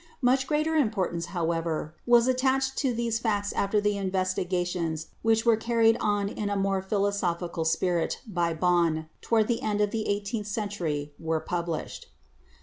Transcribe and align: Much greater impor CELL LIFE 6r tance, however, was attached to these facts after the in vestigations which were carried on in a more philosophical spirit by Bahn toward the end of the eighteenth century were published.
Much 0.19 0.47
greater 0.47 0.71
impor 0.71 0.73
CELL 0.73 0.81
LIFE 0.81 0.93
6r 0.95 1.11
tance, 1.11 1.25
however, 1.25 1.95
was 2.07 2.27
attached 2.27 2.75
to 2.75 2.91
these 2.91 3.19
facts 3.19 3.53
after 3.53 3.79
the 3.79 3.97
in 3.97 4.09
vestigations 4.09 5.09
which 5.21 5.45
were 5.45 5.55
carried 5.55 5.95
on 5.99 6.27
in 6.27 6.49
a 6.49 6.55
more 6.55 6.81
philosophical 6.81 7.63
spirit 7.63 8.19
by 8.25 8.51
Bahn 8.51 9.09
toward 9.21 9.47
the 9.47 9.61
end 9.61 9.79
of 9.79 9.91
the 9.91 10.07
eighteenth 10.07 10.47
century 10.47 11.13
were 11.19 11.39
published. 11.39 12.07